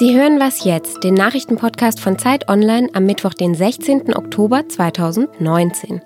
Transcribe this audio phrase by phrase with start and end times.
[0.00, 4.16] Sie hören was jetzt, den Nachrichtenpodcast von Zeit Online am Mittwoch, den 16.
[4.16, 6.00] Oktober 2019.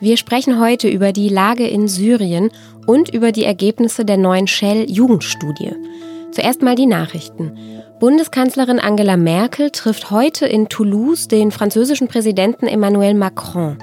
[0.00, 2.50] Wir sprechen heute über die Lage in Syrien
[2.84, 5.70] und über die Ergebnisse der neuen Shell-Jugendstudie.
[6.32, 7.56] Zuerst mal die Nachrichten.
[8.00, 13.78] Bundeskanzlerin Angela Merkel trifft heute in Toulouse den französischen Präsidenten Emmanuel Macron.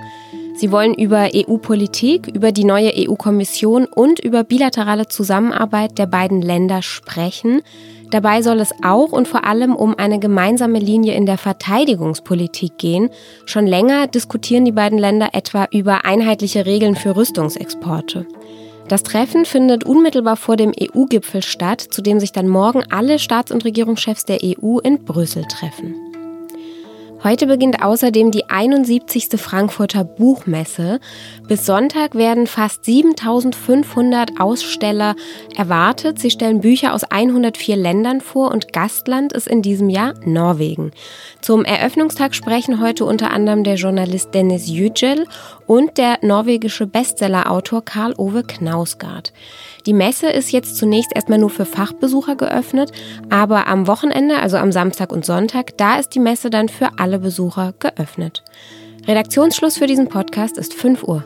[0.58, 6.82] Sie wollen über EU-Politik, über die neue EU-Kommission und über bilaterale Zusammenarbeit der beiden Länder
[6.82, 7.62] sprechen.
[8.10, 13.10] Dabei soll es auch und vor allem um eine gemeinsame Linie in der Verteidigungspolitik gehen.
[13.46, 18.26] Schon länger diskutieren die beiden Länder etwa über einheitliche Regeln für Rüstungsexporte.
[18.88, 23.52] Das Treffen findet unmittelbar vor dem EU-Gipfel statt, zu dem sich dann morgen alle Staats-
[23.52, 26.05] und Regierungschefs der EU in Brüssel treffen.
[27.26, 29.30] Heute beginnt außerdem die 71.
[29.42, 31.00] Frankfurter Buchmesse.
[31.48, 35.16] Bis Sonntag werden fast 7500 Aussteller
[35.58, 36.20] erwartet.
[36.20, 40.92] Sie stellen Bücher aus 104 Ländern vor und Gastland ist in diesem Jahr Norwegen.
[41.42, 45.26] Zum Eröffnungstag sprechen heute unter anderem der Journalist Dennis Yücel
[45.66, 49.34] und der norwegische Bestsellerautor Karl Ove Knausgard.
[49.86, 52.92] Die Messe ist jetzt zunächst erstmal nur für Fachbesucher geöffnet,
[53.30, 57.20] aber am Wochenende, also am Samstag und Sonntag, da ist die Messe dann für alle
[57.20, 58.44] Besucher geöffnet.
[59.08, 61.24] Redaktionsschluss für diesen Podcast ist 5 Uhr.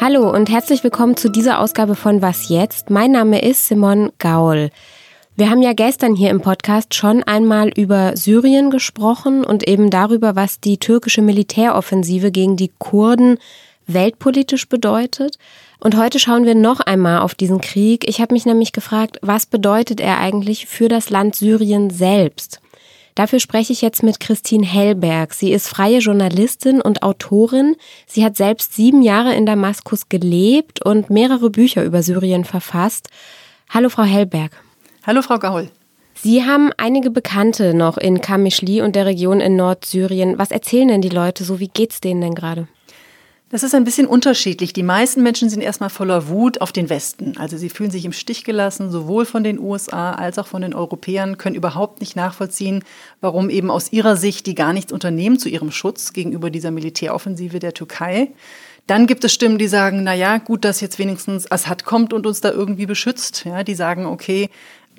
[0.00, 2.90] Hallo und herzlich willkommen zu dieser Ausgabe von Was jetzt?
[2.90, 4.70] Mein Name ist Simon Gaul.
[5.42, 10.36] Wir haben ja gestern hier im Podcast schon einmal über Syrien gesprochen und eben darüber,
[10.36, 13.38] was die türkische Militäroffensive gegen die Kurden
[13.88, 15.38] weltpolitisch bedeutet.
[15.80, 18.08] Und heute schauen wir noch einmal auf diesen Krieg.
[18.08, 22.60] Ich habe mich nämlich gefragt, was bedeutet er eigentlich für das Land Syrien selbst?
[23.16, 25.34] Dafür spreche ich jetzt mit Christine Hellberg.
[25.34, 27.74] Sie ist freie Journalistin und Autorin.
[28.06, 33.08] Sie hat selbst sieben Jahre in Damaskus gelebt und mehrere Bücher über Syrien verfasst.
[33.70, 34.52] Hallo, Frau Hellberg.
[35.04, 35.68] Hallo, Frau Gaul.
[36.14, 40.38] Sie haben einige Bekannte noch in Kamischli und der Region in Nordsyrien.
[40.38, 41.58] Was erzählen denn die Leute so?
[41.58, 42.68] Wie geht's denen denn gerade?
[43.48, 44.72] Das ist ein bisschen unterschiedlich.
[44.72, 47.36] Die meisten Menschen sind erstmal voller Wut auf den Westen.
[47.36, 50.72] Also sie fühlen sich im Stich gelassen, sowohl von den USA als auch von den
[50.72, 52.84] Europäern, können überhaupt nicht nachvollziehen,
[53.20, 57.58] warum eben aus ihrer Sicht die gar nichts unternehmen zu ihrem Schutz gegenüber dieser Militäroffensive
[57.58, 58.30] der Türkei.
[58.86, 62.26] Dann gibt es Stimmen, die sagen, na ja, gut, dass jetzt wenigstens Assad kommt und
[62.26, 63.44] uns da irgendwie beschützt.
[63.44, 64.48] Ja, die sagen, okay,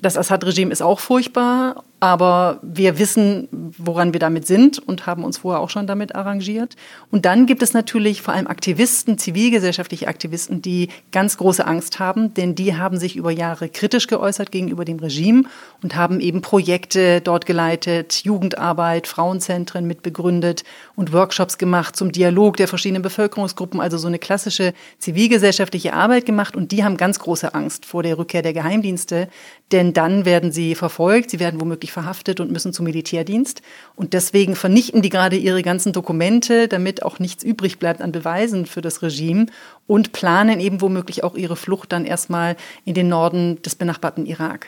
[0.00, 3.48] das Assad-Regime ist auch furchtbar, aber wir wissen,
[3.78, 6.76] woran wir damit sind und haben uns vorher auch schon damit arrangiert.
[7.10, 12.34] Und dann gibt es natürlich vor allem Aktivisten, zivilgesellschaftliche Aktivisten, die ganz große Angst haben,
[12.34, 15.44] denn die haben sich über Jahre kritisch geäußert gegenüber dem Regime
[15.82, 20.62] und haben eben Projekte dort geleitet, Jugendarbeit, Frauenzentren mitbegründet
[20.96, 26.54] und Workshops gemacht zum Dialog der verschiedenen Bevölkerungsgruppen, also so eine klassische zivilgesellschaftliche Arbeit gemacht.
[26.54, 29.28] Und die haben ganz große Angst vor der Rückkehr der Geheimdienste,
[29.72, 33.62] denn dann werden sie verfolgt, sie werden womöglich verhaftet und müssen zum Militärdienst.
[33.96, 38.66] Und deswegen vernichten die gerade ihre ganzen Dokumente, damit auch nichts übrig bleibt an Beweisen
[38.66, 39.46] für das Regime
[39.86, 44.66] und planen eben womöglich auch ihre Flucht dann erstmal in den Norden des benachbarten Irak.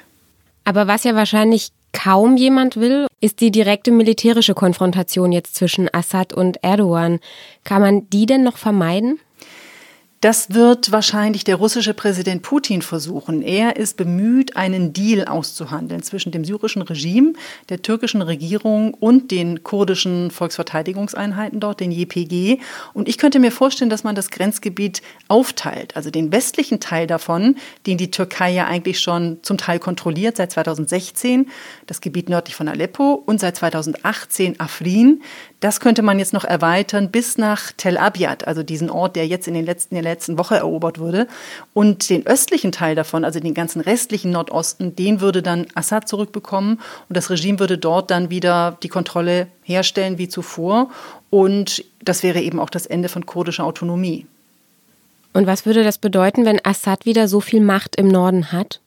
[0.64, 6.32] Aber was ja wahrscheinlich kaum jemand will, ist die direkte militärische Konfrontation jetzt zwischen Assad
[6.32, 7.20] und Erdogan.
[7.64, 9.18] Kann man die denn noch vermeiden?
[10.22, 13.42] Das wird wahrscheinlich der russische Präsident Putin versuchen.
[13.42, 17.34] Er ist bemüht, einen Deal auszuhandeln zwischen dem syrischen Regime,
[17.68, 22.60] der türkischen Regierung und den kurdischen Volksverteidigungseinheiten dort, den YPG.
[22.94, 25.94] Und ich könnte mir vorstellen, dass man das Grenzgebiet aufteilt.
[25.96, 27.56] Also den westlichen Teil davon,
[27.86, 31.50] den die Türkei ja eigentlich schon zum Teil kontrolliert seit 2016,
[31.86, 35.20] das Gebiet nördlich von Aleppo und seit 2018 Afrin.
[35.60, 39.46] Das könnte man jetzt noch erweitern bis nach Tel Abyad, also diesen Ort, der jetzt
[39.46, 41.28] in, den letzten, der letzten Woche erobert wurde.
[41.74, 46.80] Und den östlichen Teil davon, also den ganzen restlichen Nordosten, den würde dann Assad zurückbekommen
[47.08, 50.90] und das Regime würde dort dann wieder die Kontrolle herstellen wie zuvor.
[51.28, 54.26] Und das wäre eben auch das Ende von kurdischer Autonomie.
[55.34, 58.80] Und was würde das bedeuten, wenn Assad wieder so viel Macht im Norden hat?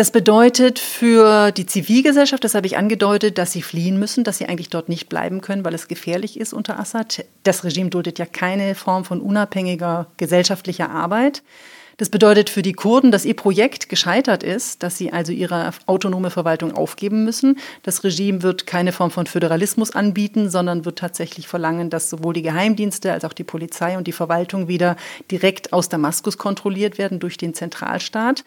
[0.00, 4.46] Das bedeutet für die Zivilgesellschaft, das habe ich angedeutet, dass sie fliehen müssen, dass sie
[4.46, 7.26] eigentlich dort nicht bleiben können, weil es gefährlich ist unter Assad.
[7.42, 11.42] Das Regime duldet ja keine Form von unabhängiger gesellschaftlicher Arbeit.
[11.98, 16.30] Das bedeutet für die Kurden, dass ihr Projekt gescheitert ist, dass sie also ihre autonome
[16.30, 17.58] Verwaltung aufgeben müssen.
[17.82, 22.40] Das Regime wird keine Form von Föderalismus anbieten, sondern wird tatsächlich verlangen, dass sowohl die
[22.40, 24.96] Geheimdienste als auch die Polizei und die Verwaltung wieder
[25.30, 28.44] direkt aus Damaskus kontrolliert werden durch den Zentralstaat.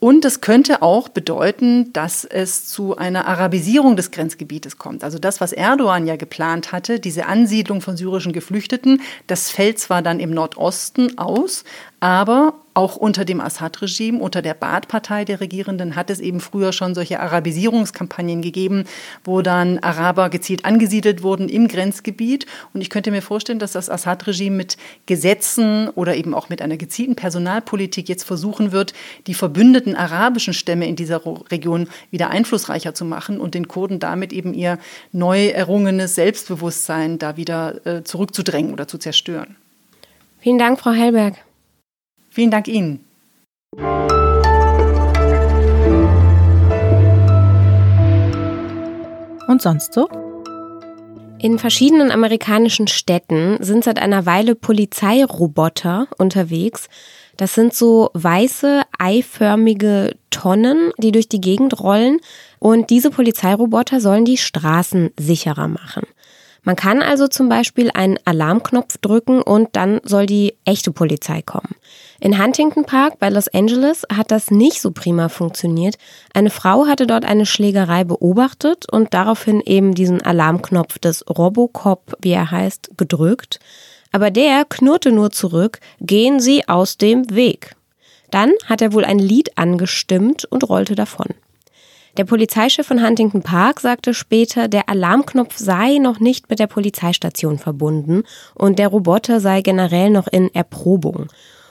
[0.00, 5.02] Und es könnte auch bedeuten, dass es zu einer Arabisierung des Grenzgebietes kommt.
[5.02, 10.02] Also das, was Erdogan ja geplant hatte, diese Ansiedlung von syrischen Geflüchteten, das fällt zwar
[10.02, 11.64] dann im Nordosten aus,
[11.98, 16.94] aber auch unter dem Assad-Regime, unter der Baath-Partei der Regierenden, hat es eben früher schon
[16.94, 18.84] solche Arabisierungskampagnen gegeben,
[19.24, 22.46] wo dann Araber gezielt angesiedelt wurden im Grenzgebiet.
[22.72, 24.76] Und ich könnte mir vorstellen, dass das Assad-Regime mit
[25.06, 28.94] Gesetzen oder eben auch mit einer gezielten Personalpolitik jetzt versuchen wird,
[29.26, 34.32] die verbündeten arabischen Stämme in dieser Region wieder einflussreicher zu machen und den Kurden damit
[34.32, 34.78] eben ihr
[35.10, 39.56] neu errungenes Selbstbewusstsein da wieder äh, zurückzudrängen oder zu zerstören.
[40.38, 41.47] Vielen Dank, Frau Hellberg.
[42.38, 43.04] Vielen Dank Ihnen.
[49.48, 50.08] Und sonst so?
[51.40, 56.88] In verschiedenen amerikanischen Städten sind seit einer Weile Polizeiroboter unterwegs.
[57.36, 62.20] Das sind so weiße, eiförmige Tonnen, die durch die Gegend rollen.
[62.60, 66.04] Und diese Polizeiroboter sollen die Straßen sicherer machen.
[66.68, 71.74] Man kann also zum Beispiel einen Alarmknopf drücken und dann soll die echte Polizei kommen.
[72.20, 75.96] In Huntington Park bei Los Angeles hat das nicht so prima funktioniert.
[76.34, 82.32] Eine Frau hatte dort eine Schlägerei beobachtet und daraufhin eben diesen Alarmknopf des Robocop, wie
[82.32, 83.60] er heißt, gedrückt.
[84.12, 87.76] Aber der knurrte nur zurück, gehen Sie aus dem Weg.
[88.30, 91.28] Dann hat er wohl ein Lied angestimmt und rollte davon.
[92.18, 97.58] Der Polizeichef von Huntington Park sagte später, der Alarmknopf sei noch nicht mit der Polizeistation
[97.58, 98.24] verbunden
[98.56, 101.28] und der Roboter sei generell noch in Erprobung.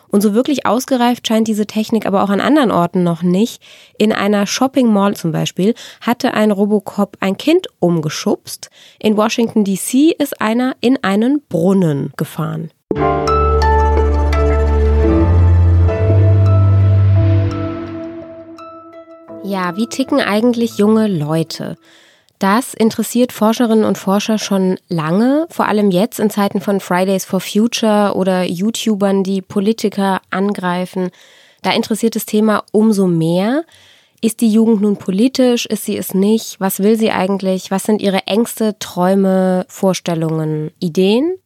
[0.08, 3.62] Und so wirklich ausgereift scheint diese Technik aber auch an anderen Orten noch nicht.
[3.98, 8.70] In einer Shopping Mall zum Beispiel hatte ein Robocop ein Kind umgeschubst.
[9.00, 12.72] In Washington DC ist einer in einen Brunnen gefahren.
[19.76, 21.78] Wie ticken eigentlich junge Leute?
[22.40, 27.40] Das interessiert Forscherinnen und Forscher schon lange, vor allem jetzt in Zeiten von Fridays for
[27.40, 31.10] Future oder YouTubern, die Politiker angreifen.
[31.64, 33.64] Da interessiert das Thema umso mehr.
[34.22, 35.66] Ist die Jugend nun politisch?
[35.66, 36.60] Ist sie es nicht?
[36.60, 37.72] Was will sie eigentlich?
[37.72, 41.38] Was sind ihre Ängste, Träume, Vorstellungen, Ideen?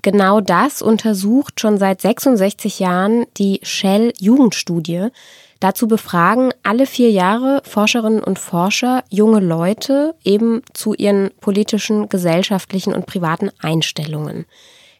[0.00, 5.08] Genau das untersucht schon seit 66 Jahren die Shell Jugendstudie.
[5.60, 12.92] Dazu befragen alle vier Jahre Forscherinnen und Forscher junge Leute eben zu ihren politischen, gesellschaftlichen
[12.92, 14.46] und privaten Einstellungen.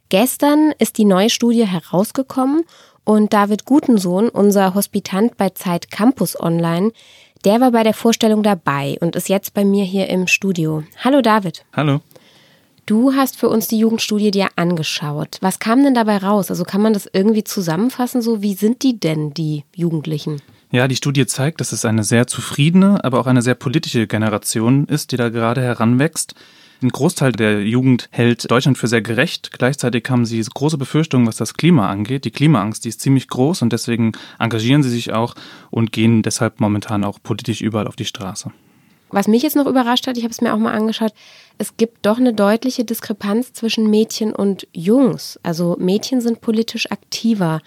[0.08, 2.64] Gestern ist die neue Studie herausgekommen
[3.04, 6.92] und David Gutensohn, unser Hospitant bei Zeit Campus Online,
[7.44, 10.82] der war bei der Vorstellung dabei und ist jetzt bei mir hier im Studio.
[11.02, 11.64] Hallo David.
[11.74, 12.00] Hallo.
[12.86, 15.38] Du hast für uns die Jugendstudie dir angeschaut.
[15.40, 16.50] Was kam denn dabei raus?
[16.50, 18.20] Also kann man das irgendwie zusammenfassen?
[18.20, 20.42] So, wie sind die denn, die Jugendlichen?
[20.70, 24.86] Ja, die Studie zeigt, dass es eine sehr zufriedene, aber auch eine sehr politische Generation
[24.86, 26.34] ist, die da gerade heranwächst.
[26.82, 29.52] Ein Großteil der Jugend hält Deutschland für sehr gerecht.
[29.52, 32.26] Gleichzeitig haben sie große Befürchtungen, was das Klima angeht.
[32.26, 35.34] Die Klimaangst, die ist ziemlich groß und deswegen engagieren sie sich auch
[35.70, 38.50] und gehen deshalb momentan auch politisch überall auf die Straße.
[39.14, 41.12] Was mich jetzt noch überrascht hat, ich habe es mir auch mal angeschaut,
[41.56, 45.38] es gibt doch eine deutliche Diskrepanz zwischen Mädchen und Jungs.
[45.44, 47.60] Also Mädchen sind politisch aktiver.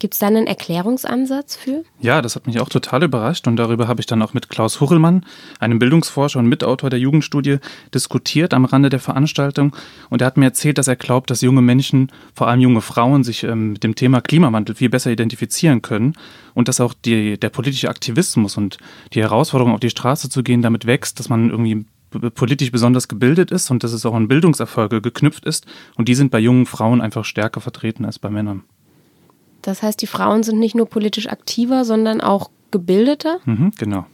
[0.00, 1.82] Gibt es da einen Erklärungsansatz für?
[1.98, 4.80] Ja, das hat mich auch total überrascht und darüber habe ich dann auch mit Klaus
[4.80, 5.24] Hurrellmann,
[5.58, 7.58] einem Bildungsforscher und Mitautor der Jugendstudie,
[7.92, 9.74] diskutiert am Rande der Veranstaltung.
[10.08, 13.24] Und er hat mir erzählt, dass er glaubt, dass junge Menschen, vor allem junge Frauen,
[13.24, 16.14] sich ähm, mit dem Thema Klimawandel viel besser identifizieren können
[16.54, 18.78] und dass auch die, der politische Aktivismus und
[19.14, 21.86] die Herausforderung, auf die Straße zu gehen, damit wächst, dass man irgendwie
[22.36, 25.66] politisch besonders gebildet ist und dass es auch an Bildungserfolge geknüpft ist.
[25.96, 28.62] Und die sind bei jungen Frauen einfach stärker vertreten als bei Männern.
[29.62, 33.40] Das heißt, die Frauen sind nicht nur politisch aktiver, sondern auch gebildeter?
[33.44, 34.06] Mhm, genau.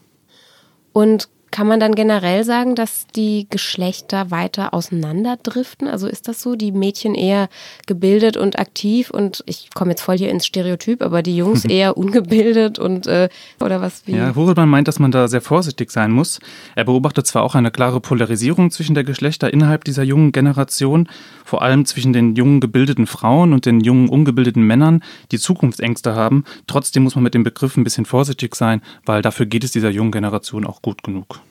[0.93, 5.87] Und kann man dann generell sagen, dass die Geschlechter weiter auseinanderdriften?
[5.87, 6.57] Also ist das so?
[6.57, 7.49] Die Mädchen eher
[7.87, 11.97] gebildet und aktiv und ich komme jetzt voll hier ins Stereotyp, aber die Jungs eher
[11.97, 13.29] ungebildet und äh,
[13.61, 14.17] oder was wie?
[14.17, 16.41] Ja, Horilmann meint, dass man da sehr vorsichtig sein muss.
[16.75, 21.09] Er beobachtet zwar auch eine klare Polarisierung zwischen der Geschlechter innerhalb dieser jungen Generation,
[21.45, 26.43] vor allem zwischen den jungen gebildeten Frauen und den jungen ungebildeten Männern, die Zukunftsängste haben.
[26.67, 29.91] Trotzdem muss man mit dem Begriff ein bisschen vorsichtig sein, weil dafür geht es dieser
[29.91, 31.44] jungen Generation auch gut genug.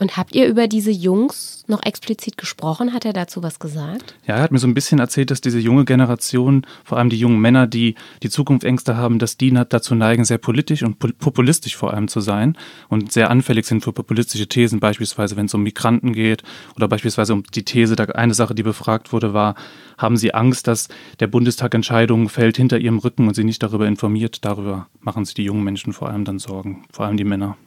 [0.00, 2.94] Und habt ihr über diese Jungs noch explizit gesprochen?
[2.94, 4.14] Hat er dazu was gesagt?
[4.26, 7.18] Ja, er hat mir so ein bisschen erzählt, dass diese junge Generation, vor allem die
[7.18, 11.92] jungen Männer, die die Zukunftsängste haben, dass die dazu neigen, sehr politisch und populistisch vor
[11.92, 12.56] allem zu sein
[12.88, 16.44] und sehr anfällig sind für populistische Thesen, beispielsweise wenn es um Migranten geht
[16.76, 19.54] oder beispielsweise um die These, eine Sache, die befragt wurde, war,
[19.98, 20.88] haben Sie Angst, dass
[21.20, 24.46] der Bundestag Entscheidungen fällt hinter Ihrem Rücken und Sie nicht darüber informiert?
[24.46, 27.58] Darüber machen sich die jungen Menschen vor allem dann Sorgen, vor allem die Männer.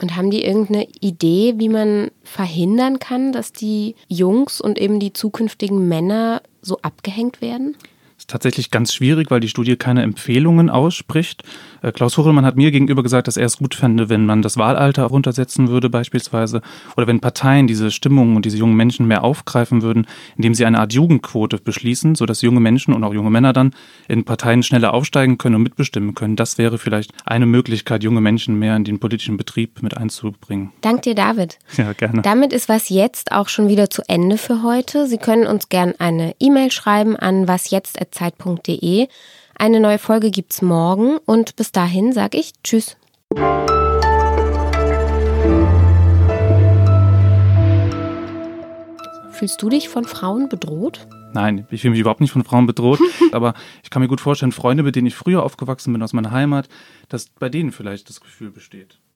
[0.00, 5.12] Und haben die irgendeine Idee, wie man verhindern kann, dass die Jungs und eben die
[5.12, 7.76] zukünftigen Männer so abgehängt werden?
[8.16, 11.42] Ist tatsächlich ganz schwierig, weil die Studie keine Empfehlungen ausspricht.
[11.82, 14.56] Äh, Klaus Hochelmann hat mir gegenüber gesagt, dass er es gut fände, wenn man das
[14.56, 16.62] Wahlalter runtersetzen würde beispielsweise
[16.96, 20.06] oder wenn Parteien diese Stimmung und diese jungen Menschen mehr aufgreifen würden,
[20.36, 23.74] indem sie eine Art Jugendquote beschließen, sodass junge Menschen und auch junge Männer dann
[24.08, 26.36] in Parteien schneller aufsteigen können und mitbestimmen können.
[26.36, 30.72] Das wäre vielleicht eine Möglichkeit, junge Menschen mehr in den politischen Betrieb mit einzubringen.
[30.80, 31.58] Dank dir, David.
[31.76, 32.22] Ja, gerne.
[32.22, 35.08] Damit ist was jetzt auch schon wieder zu Ende für heute.
[35.08, 37.48] Sie können uns gern eine E-Mail schreiben an
[38.04, 39.08] wasjetzt.zeit.de.
[39.56, 42.96] Eine neue Folge gibt's morgen und bis dahin sage ich Tschüss.
[49.32, 51.06] Fühlst du dich von Frauen bedroht?
[51.32, 53.00] Nein, ich fühle mich überhaupt nicht von Frauen bedroht,
[53.32, 56.30] aber ich kann mir gut vorstellen, Freunde, mit denen ich früher aufgewachsen bin aus meiner
[56.30, 56.68] Heimat,
[57.08, 59.00] dass bei denen vielleicht das Gefühl besteht.